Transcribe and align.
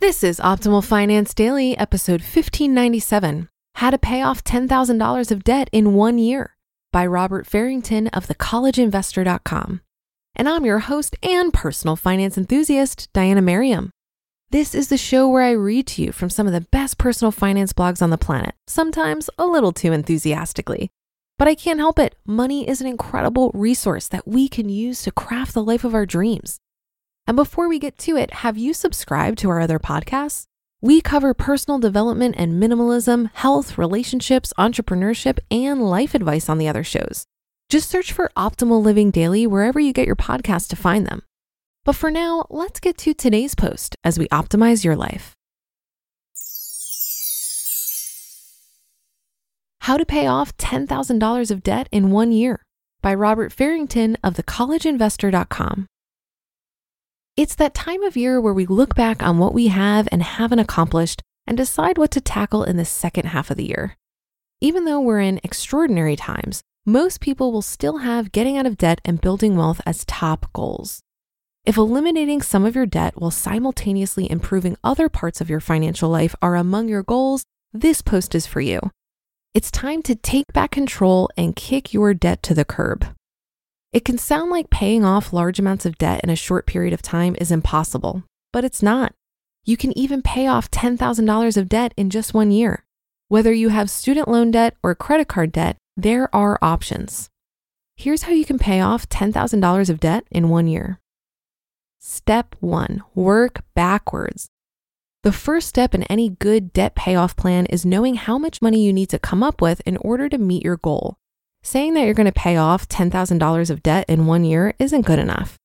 This 0.00 0.24
is 0.24 0.40
Optimal 0.40 0.82
Finance 0.82 1.34
Daily, 1.34 1.76
episode 1.76 2.22
1597 2.22 3.50
How 3.74 3.90
to 3.90 3.98
Pay 3.98 4.22
Off 4.22 4.42
$10,000 4.42 5.30
of 5.30 5.44
Debt 5.44 5.68
in 5.72 5.92
One 5.92 6.16
Year 6.16 6.56
by 6.90 7.04
Robert 7.04 7.46
Farrington 7.46 8.06
of 8.06 8.26
thecollegeinvestor.com. 8.26 9.82
And 10.34 10.48
I'm 10.48 10.64
your 10.64 10.78
host 10.78 11.16
and 11.22 11.52
personal 11.52 11.96
finance 11.96 12.38
enthusiast, 12.38 13.10
Diana 13.12 13.42
Merriam. 13.42 13.90
This 14.48 14.74
is 14.74 14.88
the 14.88 14.96
show 14.96 15.28
where 15.28 15.42
I 15.42 15.50
read 15.50 15.86
to 15.88 16.02
you 16.02 16.12
from 16.12 16.30
some 16.30 16.46
of 16.46 16.54
the 16.54 16.62
best 16.62 16.96
personal 16.96 17.30
finance 17.30 17.74
blogs 17.74 18.00
on 18.00 18.08
the 18.08 18.16
planet, 18.16 18.54
sometimes 18.66 19.28
a 19.36 19.44
little 19.44 19.72
too 19.72 19.92
enthusiastically. 19.92 20.88
But 21.36 21.46
I 21.46 21.54
can't 21.54 21.78
help 21.78 21.98
it. 21.98 22.14
Money 22.24 22.66
is 22.66 22.80
an 22.80 22.86
incredible 22.86 23.50
resource 23.52 24.08
that 24.08 24.26
we 24.26 24.48
can 24.48 24.70
use 24.70 25.02
to 25.02 25.12
craft 25.12 25.52
the 25.52 25.62
life 25.62 25.84
of 25.84 25.94
our 25.94 26.06
dreams. 26.06 26.58
And 27.30 27.36
before 27.36 27.68
we 27.68 27.78
get 27.78 27.96
to 27.98 28.16
it, 28.16 28.32
have 28.42 28.58
you 28.58 28.74
subscribed 28.74 29.38
to 29.38 29.50
our 29.50 29.60
other 29.60 29.78
podcasts? 29.78 30.46
We 30.80 31.00
cover 31.00 31.32
personal 31.32 31.78
development 31.78 32.34
and 32.36 32.60
minimalism, 32.60 33.30
health, 33.34 33.78
relationships, 33.78 34.52
entrepreneurship, 34.58 35.38
and 35.48 35.80
life 35.80 36.16
advice 36.16 36.48
on 36.48 36.58
the 36.58 36.66
other 36.66 36.82
shows. 36.82 37.26
Just 37.68 37.88
search 37.88 38.12
for 38.12 38.32
Optimal 38.36 38.82
Living 38.82 39.12
Daily 39.12 39.46
wherever 39.46 39.78
you 39.78 39.92
get 39.92 40.08
your 40.08 40.16
podcasts 40.16 40.66
to 40.70 40.74
find 40.74 41.06
them. 41.06 41.22
But 41.84 41.94
for 41.94 42.10
now, 42.10 42.46
let's 42.50 42.80
get 42.80 42.98
to 42.98 43.14
today's 43.14 43.54
post 43.54 43.94
as 44.02 44.18
we 44.18 44.26
optimize 44.30 44.82
your 44.82 44.96
life. 44.96 45.36
How 49.82 49.96
to 49.96 50.04
Pay 50.04 50.26
Off 50.26 50.56
$10,000 50.56 51.50
of 51.52 51.62
Debt 51.62 51.88
in 51.92 52.10
One 52.10 52.32
Year 52.32 52.60
by 53.02 53.14
Robert 53.14 53.52
Farrington 53.52 54.16
of 54.24 54.34
thecollegeinvestor.com. 54.34 55.86
It's 57.40 57.54
that 57.54 57.72
time 57.72 58.02
of 58.02 58.18
year 58.18 58.38
where 58.38 58.52
we 58.52 58.66
look 58.66 58.94
back 58.94 59.22
on 59.22 59.38
what 59.38 59.54
we 59.54 59.68
have 59.68 60.06
and 60.12 60.22
haven't 60.22 60.58
accomplished 60.58 61.22
and 61.46 61.56
decide 61.56 61.96
what 61.96 62.10
to 62.10 62.20
tackle 62.20 62.64
in 62.64 62.76
the 62.76 62.84
second 62.84 63.28
half 63.28 63.50
of 63.50 63.56
the 63.56 63.64
year. 63.64 63.96
Even 64.60 64.84
though 64.84 65.00
we're 65.00 65.20
in 65.20 65.40
extraordinary 65.42 66.16
times, 66.16 66.60
most 66.84 67.22
people 67.22 67.50
will 67.50 67.62
still 67.62 67.96
have 68.04 68.32
getting 68.32 68.58
out 68.58 68.66
of 68.66 68.76
debt 68.76 69.00
and 69.06 69.22
building 69.22 69.56
wealth 69.56 69.80
as 69.86 70.04
top 70.04 70.52
goals. 70.52 71.00
If 71.64 71.78
eliminating 71.78 72.42
some 72.42 72.66
of 72.66 72.74
your 72.74 72.84
debt 72.84 73.14
while 73.16 73.30
simultaneously 73.30 74.30
improving 74.30 74.76
other 74.84 75.08
parts 75.08 75.40
of 75.40 75.48
your 75.48 75.60
financial 75.60 76.10
life 76.10 76.34
are 76.42 76.56
among 76.56 76.90
your 76.90 77.02
goals, 77.02 77.44
this 77.72 78.02
post 78.02 78.34
is 78.34 78.46
for 78.46 78.60
you. 78.60 78.80
It's 79.54 79.70
time 79.70 80.02
to 80.02 80.14
take 80.14 80.52
back 80.52 80.72
control 80.72 81.30
and 81.38 81.56
kick 81.56 81.94
your 81.94 82.12
debt 82.12 82.42
to 82.42 82.52
the 82.52 82.66
curb. 82.66 83.06
It 83.92 84.04
can 84.04 84.18
sound 84.18 84.52
like 84.52 84.70
paying 84.70 85.04
off 85.04 85.32
large 85.32 85.58
amounts 85.58 85.84
of 85.84 85.98
debt 85.98 86.20
in 86.22 86.30
a 86.30 86.36
short 86.36 86.64
period 86.64 86.92
of 86.92 87.02
time 87.02 87.34
is 87.40 87.50
impossible, 87.50 88.22
but 88.52 88.64
it's 88.64 88.84
not. 88.84 89.14
You 89.64 89.76
can 89.76 89.96
even 89.98 90.22
pay 90.22 90.46
off 90.46 90.70
$10,000 90.70 91.56
of 91.56 91.68
debt 91.68 91.92
in 91.96 92.08
just 92.08 92.32
one 92.32 92.52
year. 92.52 92.84
Whether 93.26 93.52
you 93.52 93.70
have 93.70 93.90
student 93.90 94.28
loan 94.28 94.52
debt 94.52 94.76
or 94.82 94.94
credit 94.94 95.26
card 95.26 95.50
debt, 95.50 95.76
there 95.96 96.34
are 96.34 96.58
options. 96.62 97.30
Here's 97.96 98.22
how 98.22 98.32
you 98.32 98.44
can 98.44 98.60
pay 98.60 98.80
off 98.80 99.08
$10,000 99.08 99.90
of 99.90 100.00
debt 100.00 100.24
in 100.30 100.48
one 100.48 100.68
year. 100.68 101.00
Step 101.98 102.54
one 102.60 103.02
work 103.16 103.64
backwards. 103.74 104.48
The 105.24 105.32
first 105.32 105.68
step 105.68 105.94
in 105.94 106.04
any 106.04 106.30
good 106.30 106.72
debt 106.72 106.94
payoff 106.94 107.36
plan 107.36 107.66
is 107.66 107.84
knowing 107.84 108.14
how 108.14 108.38
much 108.38 108.62
money 108.62 108.84
you 108.84 108.92
need 108.92 109.08
to 109.10 109.18
come 109.18 109.42
up 109.42 109.60
with 109.60 109.82
in 109.84 109.96
order 109.98 110.28
to 110.28 110.38
meet 110.38 110.62
your 110.62 110.76
goal. 110.76 111.18
Saying 111.62 111.94
that 111.94 112.04
you're 112.04 112.14
going 112.14 112.26
to 112.26 112.32
pay 112.32 112.56
off 112.56 112.88
$10,000 112.88 113.70
of 113.70 113.82
debt 113.82 114.06
in 114.08 114.26
one 114.26 114.44
year 114.44 114.74
isn't 114.78 115.06
good 115.06 115.18
enough. 115.18 115.56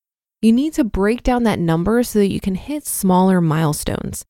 You 0.41 0.51
need 0.51 0.73
to 0.73 0.83
break 0.83 1.23
down 1.23 1.43
that 1.43 1.57
number 1.57 2.03
so 2.03 2.19
that 2.19 2.31
you 2.31 2.41
can 2.41 2.55
hit 2.55 2.85
smaller 2.85 3.39
milestones. 3.39 4.25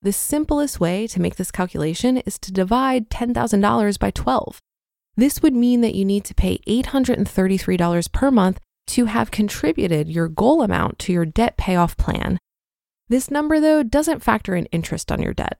The 0.00 0.12
simplest 0.12 0.80
way 0.80 1.06
to 1.06 1.20
make 1.20 1.36
this 1.36 1.50
calculation 1.50 2.16
is 2.18 2.38
to 2.40 2.50
divide 2.50 3.10
$10,000 3.10 3.98
by 3.98 4.10
12. 4.10 4.58
This 5.16 5.42
would 5.42 5.54
mean 5.54 5.82
that 5.82 5.94
you 5.94 6.04
need 6.04 6.24
to 6.24 6.34
pay 6.34 6.58
$833 6.66 8.10
per 8.10 8.30
month 8.30 8.58
to 8.88 9.04
have 9.04 9.30
contributed 9.30 10.08
your 10.08 10.28
goal 10.28 10.62
amount 10.62 10.98
to 11.00 11.12
your 11.12 11.26
debt 11.26 11.56
payoff 11.56 11.96
plan. 11.96 12.38
This 13.08 13.30
number, 13.30 13.60
though, 13.60 13.82
doesn't 13.82 14.24
factor 14.24 14.56
in 14.56 14.64
interest 14.66 15.12
on 15.12 15.20
your 15.22 15.34
debt. 15.34 15.58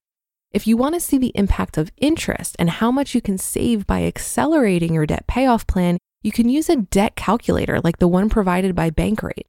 If 0.53 0.67
you 0.67 0.77
want 0.77 0.93
to 0.93 0.99
see 0.99 1.17
the 1.17 1.31
impact 1.33 1.79
of 1.79 1.91
interest 1.97 2.55
and 2.59 2.69
how 2.69 2.91
much 2.91 3.15
you 3.15 3.21
can 3.21 3.39
save 3.39 3.87
by 3.87 4.03
accelerating 4.03 4.93
your 4.93 5.07
debt 5.07 5.25
payoff 5.25 5.65
plan, 5.65 5.97
you 6.21 6.31
can 6.31 6.47
use 6.47 6.69
a 6.69 6.75
debt 6.75 7.15
calculator 7.15 7.81
like 7.83 7.97
the 7.97 8.07
one 8.07 8.29
provided 8.29 8.75
by 8.75 8.91
Bankrate. 8.91 9.47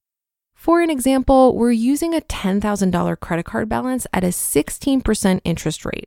For 0.54 0.80
an 0.80 0.88
example, 0.88 1.54
we're 1.54 1.72
using 1.72 2.14
a 2.14 2.22
$10,000 2.22 3.20
credit 3.20 3.44
card 3.44 3.68
balance 3.68 4.06
at 4.14 4.24
a 4.24 4.28
16% 4.28 5.40
interest 5.44 5.84
rate. 5.84 6.06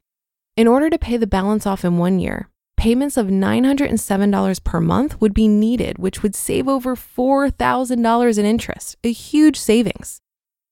In 0.55 0.67
order 0.67 0.89
to 0.89 0.97
pay 0.97 1.15
the 1.15 1.27
balance 1.27 1.67
off 1.67 1.85
in 1.85 1.99
one 1.99 2.17
year, 2.17 2.49
payments 2.75 3.17
of 3.17 3.27
$907 3.27 4.63
per 4.63 4.81
month 4.81 5.21
would 5.21 5.35
be 5.35 5.47
needed, 5.47 5.99
which 5.99 6.23
would 6.23 6.33
save 6.33 6.67
over 6.67 6.95
$4,000 6.95 8.39
in 8.39 8.45
interest, 8.45 8.97
a 9.03 9.11
huge 9.11 9.57
savings. 9.57 10.21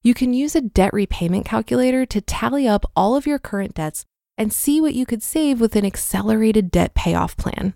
You 0.01 0.15
can 0.15 0.33
use 0.33 0.55
a 0.55 0.61
debt 0.61 0.93
repayment 0.93 1.45
calculator 1.45 2.07
to 2.07 2.21
tally 2.21 2.67
up 2.67 2.91
all 2.95 3.15
of 3.15 3.27
your 3.27 3.37
current 3.37 3.75
debts 3.75 4.03
and 4.37 4.51
see 4.51 4.81
what 4.81 4.93
you 4.93 5.05
could 5.05 5.23
save 5.23 5.59
with 5.59 5.75
an 5.75 5.85
accelerated 5.85 6.71
debt 6.71 6.93
payoff 6.93 7.37
plan. 7.37 7.73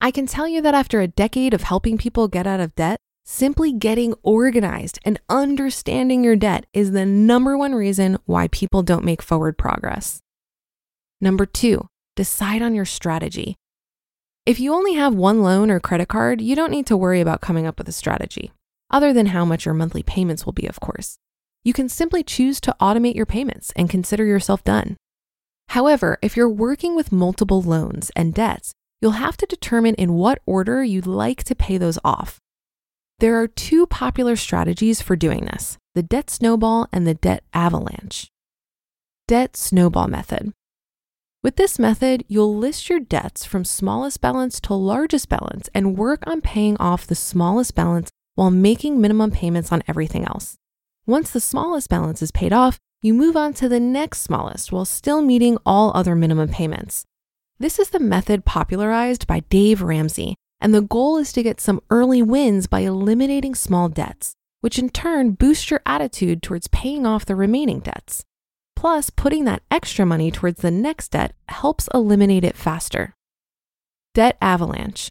I 0.00 0.10
can 0.10 0.26
tell 0.26 0.46
you 0.46 0.60
that 0.62 0.74
after 0.74 1.00
a 1.00 1.08
decade 1.08 1.54
of 1.54 1.62
helping 1.62 1.96
people 1.96 2.28
get 2.28 2.46
out 2.46 2.60
of 2.60 2.74
debt, 2.74 3.00
simply 3.24 3.72
getting 3.72 4.14
organized 4.22 4.98
and 5.04 5.20
understanding 5.28 6.22
your 6.22 6.36
debt 6.36 6.66
is 6.72 6.92
the 6.92 7.06
number 7.06 7.56
one 7.56 7.74
reason 7.74 8.18
why 8.24 8.48
people 8.48 8.82
don't 8.82 9.04
make 9.04 9.22
forward 9.22 9.58
progress. 9.58 10.20
Number 11.20 11.46
two, 11.46 11.88
decide 12.14 12.62
on 12.62 12.74
your 12.74 12.84
strategy. 12.84 13.56
If 14.44 14.60
you 14.60 14.74
only 14.74 14.94
have 14.94 15.14
one 15.14 15.42
loan 15.42 15.70
or 15.70 15.80
credit 15.80 16.08
card, 16.08 16.40
you 16.40 16.54
don't 16.54 16.70
need 16.70 16.86
to 16.86 16.96
worry 16.96 17.20
about 17.20 17.40
coming 17.40 17.66
up 17.66 17.78
with 17.78 17.88
a 17.88 17.92
strategy, 17.92 18.52
other 18.90 19.12
than 19.12 19.26
how 19.26 19.44
much 19.44 19.64
your 19.64 19.74
monthly 19.74 20.02
payments 20.02 20.46
will 20.46 20.52
be, 20.52 20.66
of 20.66 20.78
course. 20.78 21.18
You 21.64 21.72
can 21.72 21.88
simply 21.88 22.22
choose 22.22 22.60
to 22.60 22.76
automate 22.80 23.16
your 23.16 23.26
payments 23.26 23.72
and 23.74 23.90
consider 23.90 24.24
yourself 24.24 24.62
done. 24.62 24.96
However, 25.68 26.18
if 26.22 26.36
you're 26.36 26.48
working 26.48 26.96
with 26.96 27.12
multiple 27.12 27.62
loans 27.62 28.10
and 28.16 28.32
debts, 28.34 28.72
you'll 29.00 29.12
have 29.12 29.36
to 29.38 29.46
determine 29.46 29.94
in 29.96 30.14
what 30.14 30.40
order 30.46 30.82
you'd 30.82 31.06
like 31.06 31.44
to 31.44 31.54
pay 31.54 31.78
those 31.78 31.98
off. 32.04 32.40
There 33.18 33.40
are 33.40 33.48
two 33.48 33.86
popular 33.86 34.36
strategies 34.36 35.00
for 35.00 35.16
doing 35.16 35.46
this 35.46 35.78
the 35.94 36.02
debt 36.02 36.28
snowball 36.28 36.88
and 36.92 37.06
the 37.06 37.14
debt 37.14 37.42
avalanche. 37.54 38.28
Debt 39.26 39.56
snowball 39.56 40.08
method. 40.08 40.52
With 41.42 41.56
this 41.56 41.78
method, 41.78 42.24
you'll 42.28 42.56
list 42.56 42.90
your 42.90 43.00
debts 43.00 43.44
from 43.44 43.64
smallest 43.64 44.20
balance 44.20 44.60
to 44.60 44.74
largest 44.74 45.28
balance 45.28 45.70
and 45.72 45.96
work 45.96 46.26
on 46.26 46.40
paying 46.40 46.76
off 46.78 47.06
the 47.06 47.14
smallest 47.14 47.74
balance 47.74 48.10
while 48.34 48.50
making 48.50 49.00
minimum 49.00 49.30
payments 49.30 49.72
on 49.72 49.82
everything 49.88 50.24
else. 50.24 50.56
Once 51.06 51.30
the 51.30 51.40
smallest 51.40 51.88
balance 51.88 52.20
is 52.20 52.32
paid 52.32 52.52
off, 52.52 52.78
you 53.06 53.14
move 53.14 53.36
on 53.36 53.54
to 53.54 53.68
the 53.68 53.78
next 53.78 54.22
smallest 54.22 54.72
while 54.72 54.84
still 54.84 55.22
meeting 55.22 55.56
all 55.64 55.92
other 55.94 56.16
minimum 56.16 56.48
payments. 56.48 57.04
This 57.56 57.78
is 57.78 57.90
the 57.90 58.00
method 58.00 58.44
popularized 58.44 59.28
by 59.28 59.40
Dave 59.48 59.80
Ramsey, 59.80 60.34
and 60.60 60.74
the 60.74 60.82
goal 60.82 61.16
is 61.16 61.32
to 61.34 61.44
get 61.44 61.60
some 61.60 61.80
early 61.88 62.20
wins 62.20 62.66
by 62.66 62.80
eliminating 62.80 63.54
small 63.54 63.88
debts, 63.88 64.34
which 64.60 64.76
in 64.76 64.88
turn 64.88 65.30
boosts 65.30 65.70
your 65.70 65.80
attitude 65.86 66.42
towards 66.42 66.66
paying 66.66 67.06
off 67.06 67.24
the 67.24 67.36
remaining 67.36 67.78
debts. 67.78 68.24
Plus, 68.74 69.08
putting 69.10 69.44
that 69.44 69.62
extra 69.70 70.04
money 70.04 70.32
towards 70.32 70.60
the 70.60 70.72
next 70.72 71.12
debt 71.12 71.32
helps 71.48 71.88
eliminate 71.94 72.42
it 72.42 72.56
faster. 72.56 73.14
Debt 74.14 74.36
avalanche. 74.42 75.10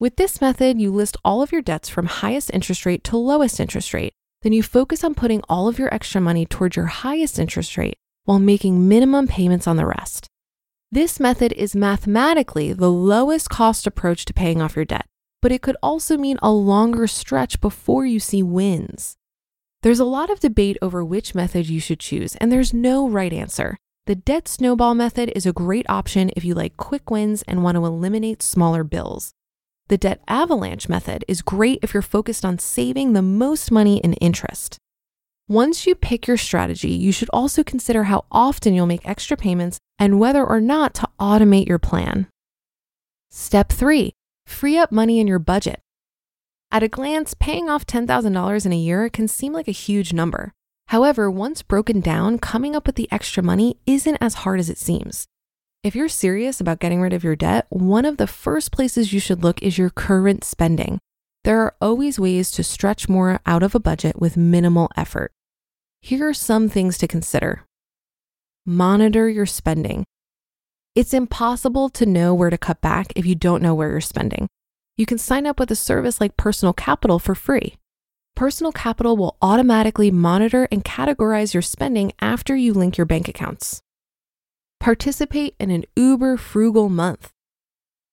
With 0.00 0.16
this 0.16 0.40
method, 0.40 0.80
you 0.80 0.90
list 0.90 1.16
all 1.24 1.40
of 1.40 1.52
your 1.52 1.62
debts 1.62 1.88
from 1.88 2.06
highest 2.06 2.50
interest 2.52 2.84
rate 2.84 3.04
to 3.04 3.16
lowest 3.16 3.60
interest 3.60 3.94
rate. 3.94 4.12
Then 4.42 4.52
you 4.52 4.62
focus 4.62 5.02
on 5.02 5.14
putting 5.14 5.42
all 5.48 5.68
of 5.68 5.78
your 5.78 5.92
extra 5.92 6.20
money 6.20 6.46
towards 6.46 6.76
your 6.76 6.86
highest 6.86 7.38
interest 7.38 7.76
rate 7.76 7.98
while 8.24 8.38
making 8.38 8.88
minimum 8.88 9.26
payments 9.28 9.66
on 9.66 9.76
the 9.76 9.86
rest. 9.86 10.28
This 10.92 11.18
method 11.18 11.52
is 11.52 11.74
mathematically 11.74 12.72
the 12.72 12.90
lowest 12.90 13.50
cost 13.50 13.86
approach 13.86 14.24
to 14.26 14.34
paying 14.34 14.62
off 14.62 14.76
your 14.76 14.84
debt, 14.84 15.06
but 15.42 15.52
it 15.52 15.62
could 15.62 15.76
also 15.82 16.16
mean 16.16 16.38
a 16.42 16.52
longer 16.52 17.06
stretch 17.06 17.60
before 17.60 18.06
you 18.06 18.20
see 18.20 18.42
wins. 18.42 19.16
There's 19.82 20.00
a 20.00 20.04
lot 20.04 20.30
of 20.30 20.40
debate 20.40 20.78
over 20.82 21.04
which 21.04 21.34
method 21.34 21.68
you 21.68 21.80
should 21.80 22.00
choose, 22.00 22.36
and 22.36 22.50
there's 22.50 22.74
no 22.74 23.08
right 23.08 23.32
answer. 23.32 23.78
The 24.06 24.14
debt 24.14 24.46
snowball 24.48 24.94
method 24.94 25.32
is 25.34 25.46
a 25.46 25.52
great 25.52 25.86
option 25.88 26.30
if 26.36 26.44
you 26.44 26.54
like 26.54 26.76
quick 26.76 27.10
wins 27.10 27.42
and 27.42 27.62
want 27.64 27.76
to 27.76 27.84
eliminate 27.84 28.42
smaller 28.42 28.84
bills. 28.84 29.32
The 29.88 29.96
debt 29.96 30.20
avalanche 30.26 30.88
method 30.88 31.24
is 31.28 31.42
great 31.42 31.78
if 31.82 31.94
you're 31.94 32.02
focused 32.02 32.44
on 32.44 32.58
saving 32.58 33.12
the 33.12 33.22
most 33.22 33.70
money 33.70 33.98
in 33.98 34.14
interest. 34.14 34.78
Once 35.48 35.86
you 35.86 35.94
pick 35.94 36.26
your 36.26 36.36
strategy, 36.36 36.90
you 36.90 37.12
should 37.12 37.30
also 37.32 37.62
consider 37.62 38.04
how 38.04 38.24
often 38.32 38.74
you'll 38.74 38.86
make 38.86 39.06
extra 39.08 39.36
payments 39.36 39.78
and 39.96 40.18
whether 40.18 40.44
or 40.44 40.60
not 40.60 40.92
to 40.92 41.08
automate 41.20 41.68
your 41.68 41.78
plan. 41.78 42.26
Step 43.30 43.70
three, 43.70 44.12
free 44.44 44.76
up 44.76 44.90
money 44.90 45.20
in 45.20 45.28
your 45.28 45.38
budget. 45.38 45.80
At 46.72 46.82
a 46.82 46.88
glance, 46.88 47.34
paying 47.34 47.68
off 47.68 47.86
$10,000 47.86 48.66
in 48.66 48.72
a 48.72 48.76
year 48.76 49.08
can 49.08 49.28
seem 49.28 49.52
like 49.52 49.68
a 49.68 49.72
huge 49.72 50.12
number. 50.12 50.52
However, 50.88 51.30
once 51.30 51.62
broken 51.62 52.00
down, 52.00 52.40
coming 52.40 52.74
up 52.74 52.86
with 52.86 52.96
the 52.96 53.08
extra 53.12 53.40
money 53.40 53.78
isn't 53.86 54.18
as 54.20 54.34
hard 54.34 54.58
as 54.58 54.68
it 54.68 54.78
seems. 54.78 55.26
If 55.86 55.94
you're 55.94 56.08
serious 56.08 56.60
about 56.60 56.80
getting 56.80 57.00
rid 57.00 57.12
of 57.12 57.22
your 57.22 57.36
debt, 57.36 57.66
one 57.68 58.04
of 58.04 58.16
the 58.16 58.26
first 58.26 58.72
places 58.72 59.12
you 59.12 59.20
should 59.20 59.44
look 59.44 59.62
is 59.62 59.78
your 59.78 59.88
current 59.88 60.42
spending. 60.42 60.98
There 61.44 61.60
are 61.60 61.76
always 61.80 62.18
ways 62.18 62.50
to 62.50 62.64
stretch 62.64 63.08
more 63.08 63.38
out 63.46 63.62
of 63.62 63.72
a 63.72 63.78
budget 63.78 64.20
with 64.20 64.36
minimal 64.36 64.90
effort. 64.96 65.30
Here 66.00 66.28
are 66.28 66.34
some 66.34 66.68
things 66.68 66.98
to 66.98 67.06
consider. 67.06 67.62
Monitor 68.66 69.28
your 69.28 69.46
spending. 69.46 70.02
It's 70.96 71.14
impossible 71.14 71.88
to 71.90 72.04
know 72.04 72.34
where 72.34 72.50
to 72.50 72.58
cut 72.58 72.80
back 72.80 73.12
if 73.14 73.24
you 73.24 73.36
don't 73.36 73.62
know 73.62 73.72
where 73.72 73.92
you're 73.92 74.00
spending. 74.00 74.48
You 74.96 75.06
can 75.06 75.18
sign 75.18 75.46
up 75.46 75.60
with 75.60 75.70
a 75.70 75.76
service 75.76 76.20
like 76.20 76.36
Personal 76.36 76.72
Capital 76.72 77.20
for 77.20 77.36
free. 77.36 77.76
Personal 78.34 78.72
Capital 78.72 79.16
will 79.16 79.36
automatically 79.40 80.10
monitor 80.10 80.66
and 80.72 80.84
categorize 80.84 81.54
your 81.54 81.62
spending 81.62 82.10
after 82.20 82.56
you 82.56 82.72
link 82.72 82.98
your 82.98 83.06
bank 83.06 83.28
accounts. 83.28 83.82
Participate 84.86 85.56
in 85.58 85.72
an 85.72 85.82
uber 85.96 86.36
frugal 86.36 86.88
month. 86.88 87.32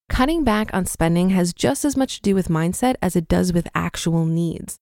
Cutting 0.10 0.44
back 0.44 0.74
on 0.74 0.88
spending 0.88 1.30
has 1.30 1.54
just 1.54 1.86
as 1.86 1.96
much 1.96 2.16
to 2.16 2.22
do 2.24 2.34
with 2.34 2.48
mindset 2.48 2.96
as 3.00 3.16
it 3.16 3.28
does 3.28 3.54
with 3.54 3.68
actual 3.76 4.26
needs. 4.26 4.80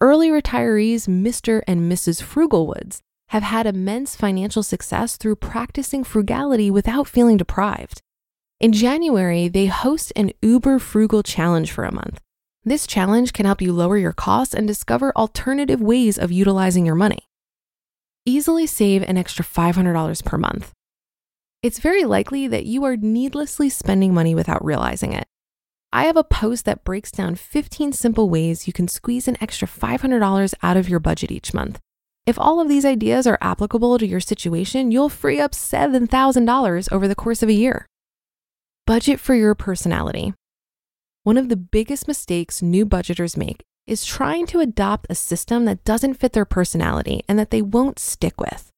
Early 0.00 0.28
retirees 0.28 1.08
Mr. 1.08 1.60
and 1.66 1.90
Mrs. 1.90 2.22
Frugalwoods 2.22 3.00
have 3.30 3.42
had 3.42 3.66
immense 3.66 4.14
financial 4.14 4.62
success 4.62 5.16
through 5.16 5.34
practicing 5.34 6.04
frugality 6.04 6.70
without 6.70 7.08
feeling 7.08 7.38
deprived. 7.38 8.00
In 8.60 8.72
January, 8.72 9.48
they 9.48 9.66
host 9.66 10.12
an 10.14 10.30
Uber 10.42 10.78
Frugal 10.78 11.24
Challenge 11.24 11.72
for 11.72 11.82
a 11.82 11.92
month. 11.92 12.20
This 12.62 12.86
challenge 12.86 13.32
can 13.32 13.46
help 13.46 13.60
you 13.60 13.72
lower 13.72 13.96
your 13.98 14.12
costs 14.12 14.54
and 14.54 14.68
discover 14.68 15.12
alternative 15.16 15.82
ways 15.82 16.18
of 16.18 16.30
utilizing 16.30 16.86
your 16.86 16.94
money. 16.94 17.26
Easily 18.24 18.68
save 18.68 19.02
an 19.02 19.18
extra 19.18 19.44
$500 19.44 20.24
per 20.24 20.38
month. 20.38 20.72
It's 21.62 21.78
very 21.78 22.02
likely 22.02 22.48
that 22.48 22.66
you 22.66 22.82
are 22.82 22.96
needlessly 22.96 23.68
spending 23.68 24.12
money 24.12 24.34
without 24.34 24.64
realizing 24.64 25.12
it. 25.12 25.28
I 25.92 26.06
have 26.06 26.16
a 26.16 26.24
post 26.24 26.64
that 26.64 26.82
breaks 26.82 27.12
down 27.12 27.36
15 27.36 27.92
simple 27.92 28.28
ways 28.28 28.66
you 28.66 28.72
can 28.72 28.88
squeeze 28.88 29.28
an 29.28 29.36
extra 29.40 29.68
$500 29.68 30.54
out 30.60 30.76
of 30.76 30.88
your 30.88 30.98
budget 30.98 31.30
each 31.30 31.54
month. 31.54 31.78
If 32.26 32.36
all 32.36 32.58
of 32.58 32.68
these 32.68 32.84
ideas 32.84 33.28
are 33.28 33.38
applicable 33.40 33.98
to 33.98 34.06
your 34.08 34.18
situation, 34.18 34.90
you'll 34.90 35.08
free 35.08 35.38
up 35.38 35.52
$7,000 35.52 36.92
over 36.92 37.06
the 37.06 37.14
course 37.14 37.44
of 37.44 37.48
a 37.48 37.52
year. 37.52 37.86
Budget 38.84 39.20
for 39.20 39.36
your 39.36 39.54
personality. 39.54 40.34
One 41.22 41.36
of 41.36 41.48
the 41.48 41.56
biggest 41.56 42.08
mistakes 42.08 42.60
new 42.60 42.84
budgeters 42.84 43.36
make 43.36 43.62
is 43.86 44.04
trying 44.04 44.46
to 44.46 44.58
adopt 44.58 45.06
a 45.08 45.14
system 45.14 45.64
that 45.66 45.84
doesn't 45.84 46.14
fit 46.14 46.32
their 46.32 46.44
personality 46.44 47.22
and 47.28 47.38
that 47.38 47.52
they 47.52 47.62
won't 47.62 48.00
stick 48.00 48.40
with. 48.40 48.71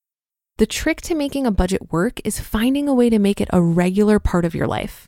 The 0.56 0.66
trick 0.66 1.00
to 1.02 1.16
making 1.16 1.46
a 1.46 1.50
budget 1.50 1.90
work 1.90 2.20
is 2.24 2.38
finding 2.38 2.88
a 2.88 2.94
way 2.94 3.10
to 3.10 3.18
make 3.18 3.40
it 3.40 3.48
a 3.52 3.60
regular 3.60 4.20
part 4.20 4.44
of 4.44 4.54
your 4.54 4.68
life. 4.68 5.04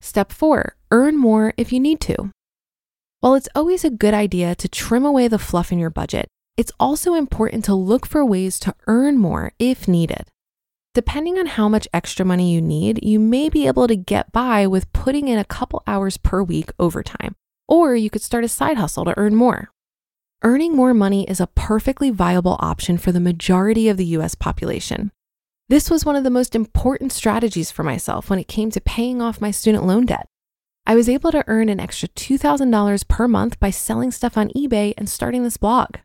Step 0.00 0.32
four, 0.32 0.74
earn 0.90 1.18
more 1.18 1.52
if 1.58 1.70
you 1.70 1.78
need 1.78 2.00
to. 2.00 2.30
While 3.20 3.34
it's 3.34 3.50
always 3.54 3.84
a 3.84 3.90
good 3.90 4.14
idea 4.14 4.54
to 4.54 4.66
trim 4.66 5.04
away 5.04 5.28
the 5.28 5.38
fluff 5.38 5.70
in 5.70 5.78
your 5.78 5.90
budget, 5.90 6.28
it's 6.56 6.72
also 6.80 7.12
important 7.12 7.62
to 7.66 7.74
look 7.74 8.06
for 8.06 8.24
ways 8.24 8.58
to 8.60 8.74
earn 8.86 9.18
more 9.18 9.52
if 9.58 9.86
needed. 9.86 10.30
Depending 10.94 11.38
on 11.38 11.44
how 11.44 11.68
much 11.68 11.86
extra 11.92 12.24
money 12.24 12.50
you 12.50 12.62
need, 12.62 13.00
you 13.02 13.18
may 13.18 13.50
be 13.50 13.66
able 13.66 13.86
to 13.86 13.96
get 13.96 14.32
by 14.32 14.66
with 14.66 14.90
putting 14.94 15.28
in 15.28 15.38
a 15.38 15.44
couple 15.44 15.82
hours 15.86 16.16
per 16.16 16.42
week 16.42 16.70
overtime, 16.78 17.34
or 17.68 17.94
you 17.94 18.08
could 18.08 18.22
start 18.22 18.44
a 18.44 18.48
side 18.48 18.78
hustle 18.78 19.04
to 19.04 19.18
earn 19.18 19.34
more. 19.34 19.70
Earning 20.44 20.76
more 20.76 20.94
money 20.94 21.28
is 21.28 21.40
a 21.40 21.48
perfectly 21.48 22.10
viable 22.10 22.56
option 22.60 22.96
for 22.96 23.10
the 23.10 23.18
majority 23.18 23.88
of 23.88 23.96
the 23.96 24.04
US 24.16 24.36
population. 24.36 25.10
This 25.68 25.90
was 25.90 26.04
one 26.04 26.14
of 26.14 26.22
the 26.22 26.30
most 26.30 26.54
important 26.54 27.12
strategies 27.12 27.72
for 27.72 27.82
myself 27.82 28.30
when 28.30 28.38
it 28.38 28.46
came 28.46 28.70
to 28.70 28.80
paying 28.80 29.20
off 29.20 29.40
my 29.40 29.50
student 29.50 29.84
loan 29.84 30.06
debt. 30.06 30.28
I 30.86 30.94
was 30.94 31.08
able 31.08 31.32
to 31.32 31.42
earn 31.48 31.68
an 31.68 31.80
extra 31.80 32.08
$2,000 32.10 33.08
per 33.08 33.26
month 33.26 33.58
by 33.58 33.70
selling 33.70 34.12
stuff 34.12 34.38
on 34.38 34.50
eBay 34.50 34.94
and 34.96 35.08
starting 35.08 35.42
this 35.42 35.56
blog. 35.56 35.96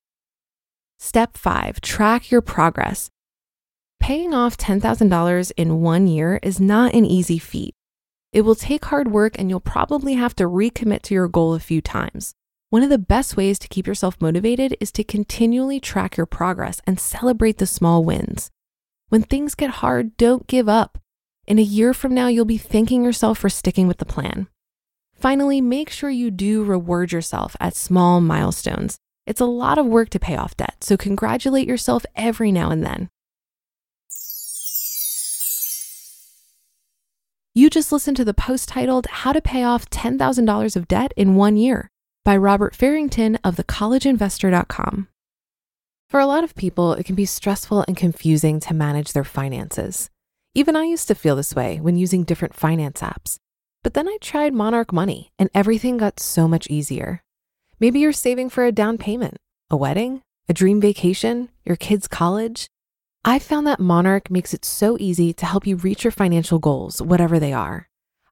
Step 0.98 1.38
five, 1.38 1.80
track 1.80 2.32
your 2.32 2.42
progress. 2.42 3.12
Paying 4.00 4.34
off 4.34 4.58
$10,000 4.58 5.52
in 5.56 5.82
one 5.82 6.08
year 6.08 6.40
is 6.42 6.60
not 6.60 6.96
an 6.96 7.06
easy 7.06 7.38
feat. 7.38 7.76
It 8.32 8.42
will 8.42 8.56
take 8.56 8.86
hard 8.86 9.12
work 9.12 9.38
and 9.38 9.52
you'll 9.52 9.60
probably 9.60 10.16
have 10.16 10.36
to 10.38 10.46
recommit 10.46 11.04
to 11.04 11.14
your 11.14 11.28
goal 11.28 11.54
a 11.54 11.60
few 11.60 11.82
times. 11.82 12.34
One 12.74 12.82
of 12.82 12.90
the 12.90 12.98
best 12.98 13.38
ways 13.38 13.60
to 13.60 13.68
keep 13.68 13.86
yourself 13.86 14.20
motivated 14.20 14.76
is 14.80 14.92
to 14.94 15.04
continually 15.04 15.80
track 15.80 16.18
your 16.18 16.26
progress 16.26 16.82
and 16.88 17.00
celebrate 17.00 17.60
the 17.60 17.68
small 17.68 18.04
wins. 18.04 18.50
When 19.10 19.22
things 19.22 19.54
get 19.54 19.70
hard, 19.70 20.18
don't 20.18 20.48
give 20.48 20.68
up. 20.68 20.98
In 21.46 21.60
a 21.60 21.62
year 21.62 21.94
from 21.94 22.16
now, 22.16 22.30
you'll 22.30 22.46
be 22.46 22.58
thanking 22.58 23.04
yourself 23.04 23.38
for 23.38 23.48
sticking 23.48 23.88
with 23.88 23.98
the 23.98 24.08
plan. 24.08 24.48
Finally, 25.14 25.62
make 25.62 25.92
sure 25.92 26.10
you 26.10 26.32
do 26.32 26.64
reward 26.64 27.12
yourself 27.12 27.56
at 27.60 27.76
small 27.76 28.20
milestones. 28.20 28.98
It's 29.28 29.40
a 29.40 29.46
lot 29.46 29.78
of 29.78 29.86
work 29.86 30.10
to 30.10 30.20
pay 30.20 30.36
off 30.36 30.58
debt, 30.58 30.78
so 30.84 30.98
congratulate 30.98 31.68
yourself 31.68 32.08
every 32.16 32.52
now 32.52 32.72
and 32.72 32.84
then. 32.84 33.08
You 37.54 37.70
just 37.70 37.92
listened 37.92 38.18
to 38.18 38.26
the 38.26 38.34
post 38.34 38.68
titled 38.68 39.06
How 39.06 39.32
to 39.32 39.42
Pay 39.42 39.64
Off 39.64 39.92
$10,000 39.92 40.76
of 40.76 40.88
Debt 40.88 41.14
in 41.16 41.36
One 41.36 41.56
Year 41.56 41.92
by 42.26 42.38
Robert 42.38 42.74
Farrington 42.74 43.38
of 43.44 43.58
thecollegeinvestor.com. 43.58 45.10
For 46.10 46.20
a 46.20 46.26
lot 46.26 46.44
of 46.44 46.56
people, 46.56 46.94
it 46.94 47.06
can 47.06 47.16
be 47.16 47.26
stressful 47.26 47.84
and 47.88 47.98
confusing 47.98 48.60
to 48.62 48.74
manage 48.74 49.12
their 49.12 49.26
finances. 49.26 50.10
Even 50.56 50.76
I 50.76 50.84
used 50.84 51.08
to 51.10 51.16
feel 51.16 51.36
this 51.36 51.56
way 51.56 51.80
when 51.82 51.98
using 51.98 52.24
different 52.24 52.54
finance 52.54 53.02
apps. 53.02 53.38
But 53.84 53.94
then 53.94 54.08
I 54.08 54.18
tried 54.22 54.54
Monarch 54.54 54.94
Money 54.94 55.32
and 55.38 55.50
everything 55.54 55.98
got 55.98 56.20
so 56.20 56.48
much 56.48 56.68
easier. 56.70 57.22
Maybe 57.80 58.00
you're 58.00 58.14
saving 58.14 58.50
for 58.50 58.64
a 58.64 58.72
down 58.72 58.98
payment, 58.98 59.36
a 59.70 59.76
wedding, 59.76 60.22
a 60.48 60.54
dream 60.54 60.80
vacation, 60.80 61.50
your 61.66 61.76
kids' 61.76 62.08
college. 62.08 62.68
I 63.26 63.40
found 63.40 63.68
that 63.68 63.80
Monarch 63.80 64.30
makes 64.30 64.54
it 64.54 64.64
so 64.64 64.96
easy 65.00 65.34
to 65.34 65.46
help 65.46 65.68
you 65.68 65.76
reach 65.76 66.06
your 66.06 66.12
financial 66.12 66.60
goals, 66.60 67.02
whatever 67.02 67.40
they 67.40 67.52
are. 67.52 67.90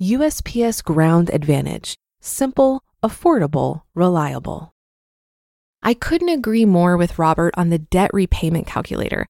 USPS 0.00 0.82
Ground 0.82 1.28
Advantage. 1.30 1.94
Simple, 2.22 2.82
affordable, 3.02 3.82
reliable. 3.94 4.72
I 5.82 5.92
couldn't 5.92 6.30
agree 6.30 6.64
more 6.64 6.96
with 6.96 7.18
Robert 7.18 7.52
on 7.58 7.68
the 7.68 7.80
debt 7.80 8.10
repayment 8.14 8.66
calculator. 8.66 9.26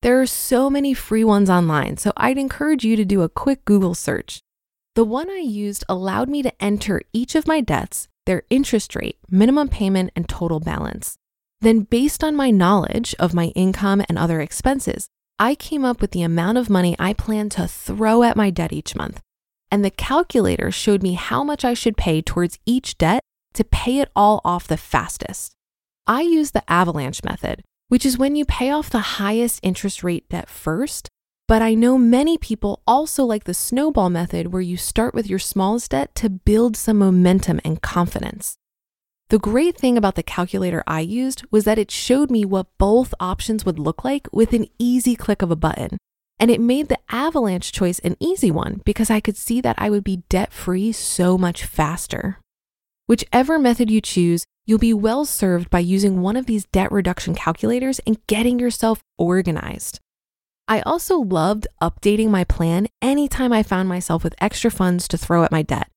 There 0.00 0.18
are 0.18 0.26
so 0.26 0.70
many 0.70 0.94
free 0.94 1.22
ones 1.22 1.50
online, 1.50 1.98
so 1.98 2.12
I'd 2.16 2.38
encourage 2.38 2.82
you 2.82 2.96
to 2.96 3.04
do 3.04 3.20
a 3.20 3.28
quick 3.28 3.66
Google 3.66 3.94
search. 3.94 4.40
The 4.94 5.04
one 5.04 5.28
I 5.28 5.40
used 5.40 5.84
allowed 5.86 6.30
me 6.30 6.42
to 6.44 6.62
enter 6.64 7.02
each 7.12 7.34
of 7.34 7.46
my 7.46 7.60
debts, 7.60 8.08
their 8.24 8.44
interest 8.48 8.96
rate, 8.96 9.18
minimum 9.28 9.68
payment, 9.68 10.12
and 10.16 10.26
total 10.26 10.60
balance. 10.60 11.18
Then, 11.60 11.80
based 11.80 12.24
on 12.24 12.34
my 12.34 12.50
knowledge 12.50 13.14
of 13.18 13.34
my 13.34 13.48
income 13.48 14.02
and 14.08 14.16
other 14.16 14.40
expenses, 14.40 15.08
I 15.38 15.54
came 15.54 15.84
up 15.84 16.00
with 16.00 16.12
the 16.12 16.22
amount 16.22 16.56
of 16.56 16.70
money 16.70 16.96
I 16.98 17.12
plan 17.12 17.50
to 17.50 17.68
throw 17.68 18.22
at 18.22 18.34
my 18.34 18.48
debt 18.48 18.72
each 18.72 18.96
month. 18.96 19.20
And 19.70 19.84
the 19.84 19.90
calculator 19.90 20.70
showed 20.70 21.02
me 21.02 21.14
how 21.14 21.42
much 21.42 21.64
I 21.64 21.74
should 21.74 21.96
pay 21.96 22.22
towards 22.22 22.58
each 22.66 22.98
debt 22.98 23.20
to 23.54 23.64
pay 23.64 24.00
it 24.00 24.10
all 24.14 24.40
off 24.44 24.68
the 24.68 24.76
fastest. 24.76 25.52
I 26.06 26.20
use 26.20 26.52
the 26.52 26.62
avalanche 26.70 27.24
method, 27.24 27.62
which 27.88 28.06
is 28.06 28.18
when 28.18 28.36
you 28.36 28.44
pay 28.44 28.70
off 28.70 28.90
the 28.90 29.18
highest 29.18 29.60
interest 29.62 30.04
rate 30.04 30.28
debt 30.28 30.48
first. 30.48 31.08
But 31.48 31.62
I 31.62 31.74
know 31.74 31.96
many 31.96 32.38
people 32.38 32.82
also 32.86 33.24
like 33.24 33.44
the 33.44 33.54
snowball 33.54 34.10
method 34.10 34.52
where 34.52 34.62
you 34.62 34.76
start 34.76 35.14
with 35.14 35.28
your 35.28 35.38
smallest 35.38 35.92
debt 35.92 36.14
to 36.16 36.28
build 36.28 36.76
some 36.76 36.98
momentum 36.98 37.60
and 37.64 37.80
confidence. 37.80 38.56
The 39.28 39.38
great 39.38 39.76
thing 39.76 39.96
about 39.96 40.14
the 40.14 40.22
calculator 40.22 40.84
I 40.86 41.00
used 41.00 41.44
was 41.50 41.64
that 41.64 41.78
it 41.78 41.90
showed 41.90 42.30
me 42.30 42.44
what 42.44 42.66
both 42.78 43.14
options 43.18 43.64
would 43.64 43.78
look 43.78 44.04
like 44.04 44.28
with 44.32 44.52
an 44.52 44.66
easy 44.78 45.16
click 45.16 45.42
of 45.42 45.50
a 45.50 45.56
button. 45.56 45.98
And 46.38 46.50
it 46.50 46.60
made 46.60 46.88
the 46.88 46.98
avalanche 47.08 47.72
choice 47.72 47.98
an 48.00 48.16
easy 48.20 48.50
one 48.50 48.82
because 48.84 49.10
I 49.10 49.20
could 49.20 49.36
see 49.36 49.60
that 49.62 49.76
I 49.78 49.88
would 49.88 50.04
be 50.04 50.22
debt 50.28 50.52
free 50.52 50.92
so 50.92 51.38
much 51.38 51.64
faster. 51.64 52.38
Whichever 53.06 53.58
method 53.58 53.90
you 53.90 54.00
choose, 54.00 54.44
you'll 54.66 54.78
be 54.78 54.92
well 54.92 55.24
served 55.24 55.70
by 55.70 55.78
using 55.78 56.20
one 56.20 56.36
of 56.36 56.46
these 56.46 56.66
debt 56.66 56.90
reduction 56.92 57.34
calculators 57.34 58.00
and 58.00 58.24
getting 58.26 58.58
yourself 58.58 59.00
organized. 59.16 60.00
I 60.68 60.80
also 60.80 61.18
loved 61.18 61.68
updating 61.80 62.28
my 62.28 62.42
plan 62.42 62.88
anytime 63.00 63.52
I 63.52 63.62
found 63.62 63.88
myself 63.88 64.24
with 64.24 64.34
extra 64.40 64.70
funds 64.70 65.06
to 65.08 65.16
throw 65.16 65.44
at 65.44 65.52
my 65.52 65.62
debt. 65.62 65.88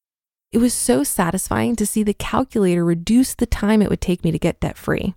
It 0.51 0.59
was 0.59 0.73
so 0.73 1.03
satisfying 1.03 1.75
to 1.75 1.85
see 1.85 2.03
the 2.03 2.13
calculator 2.13 2.85
reduce 2.85 3.33
the 3.33 3.45
time 3.47 3.81
it 3.81 3.89
would 3.89 4.01
take 4.01 4.23
me 4.23 4.31
to 4.31 4.39
get 4.39 4.59
debt 4.59 4.77
free. 4.77 5.15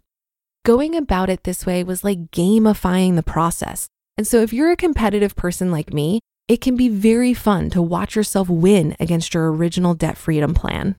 Going 0.64 0.95
about 0.97 1.29
it 1.29 1.45
this 1.45 1.67
way 1.67 1.85
was 1.85 2.05
like 2.05 2.31
gamifying 2.31 3.17
the 3.17 3.23
process. 3.23 3.88
And 4.16 4.26
so, 4.26 4.42
if 4.42 4.52
you're 4.52 4.71
a 4.71 4.76
competitive 4.76 5.35
person 5.35 5.71
like 5.71 5.92
me, 5.92 6.21
it 6.49 6.61
can 6.61 6.76
be 6.76 6.88
very 6.88 7.35
fun 7.35 7.71
to 7.71 7.81
watch 7.81 8.14
yourself 8.14 8.49
win 8.49 8.95
against 9.00 9.33
your 9.33 9.52
original 9.52 9.95
debt 9.95 10.19
freedom 10.19 10.54
plan. 10.54 10.97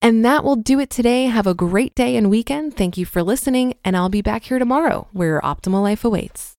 And 0.00 0.24
that 0.24 0.44
will 0.44 0.56
do 0.56 0.78
it 0.80 0.90
today. 0.90 1.24
Have 1.24 1.46
a 1.46 1.54
great 1.54 1.94
day 1.94 2.16
and 2.16 2.30
weekend. 2.30 2.76
Thank 2.76 2.96
you 2.96 3.04
for 3.04 3.22
listening, 3.22 3.74
and 3.84 3.96
I'll 3.96 4.08
be 4.08 4.22
back 4.22 4.44
here 4.44 4.58
tomorrow 4.58 5.08
where 5.12 5.28
your 5.28 5.40
optimal 5.40 5.82
life 5.82 6.04
awaits. 6.04 6.55